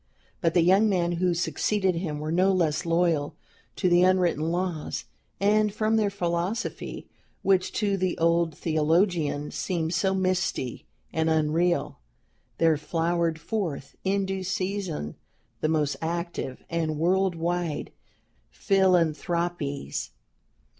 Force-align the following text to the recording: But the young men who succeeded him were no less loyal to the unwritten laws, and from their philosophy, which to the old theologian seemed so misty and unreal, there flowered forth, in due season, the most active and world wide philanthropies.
But 0.41 0.55
the 0.55 0.63
young 0.63 0.89
men 0.89 1.11
who 1.11 1.35
succeeded 1.35 1.93
him 1.93 2.17
were 2.17 2.31
no 2.31 2.51
less 2.51 2.87
loyal 2.87 3.35
to 3.75 3.87
the 3.87 4.01
unwritten 4.01 4.51
laws, 4.51 5.05
and 5.39 5.71
from 5.71 5.95
their 5.95 6.09
philosophy, 6.09 7.07
which 7.43 7.71
to 7.73 7.97
the 7.97 8.17
old 8.17 8.57
theologian 8.57 9.51
seemed 9.51 9.93
so 9.93 10.15
misty 10.15 10.87
and 11.13 11.29
unreal, 11.29 11.99
there 12.57 12.77
flowered 12.77 13.39
forth, 13.39 13.95
in 14.03 14.25
due 14.25 14.41
season, 14.41 15.17
the 15.59 15.69
most 15.69 15.95
active 16.01 16.63
and 16.67 16.97
world 16.97 17.35
wide 17.35 17.91
philanthropies. 18.49 20.09